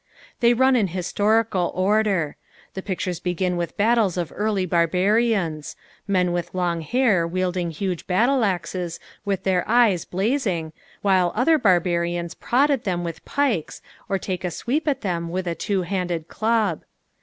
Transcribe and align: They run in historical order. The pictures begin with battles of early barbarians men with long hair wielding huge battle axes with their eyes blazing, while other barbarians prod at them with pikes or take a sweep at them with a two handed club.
They 0.39 0.55
run 0.55 0.75
in 0.75 0.87
historical 0.87 1.71
order. 1.75 2.35
The 2.73 2.81
pictures 2.81 3.19
begin 3.19 3.55
with 3.55 3.77
battles 3.77 4.17
of 4.17 4.33
early 4.35 4.65
barbarians 4.65 5.75
men 6.07 6.31
with 6.31 6.55
long 6.55 6.81
hair 6.81 7.27
wielding 7.27 7.69
huge 7.69 8.07
battle 8.07 8.43
axes 8.43 8.99
with 9.25 9.43
their 9.43 9.63
eyes 9.69 10.05
blazing, 10.05 10.73
while 11.03 11.31
other 11.35 11.59
barbarians 11.59 12.33
prod 12.33 12.71
at 12.71 12.83
them 12.83 13.03
with 13.03 13.23
pikes 13.25 13.79
or 14.09 14.17
take 14.17 14.43
a 14.43 14.49
sweep 14.49 14.87
at 14.87 15.01
them 15.01 15.29
with 15.29 15.45
a 15.45 15.53
two 15.53 15.83
handed 15.83 16.27
club. 16.27 16.81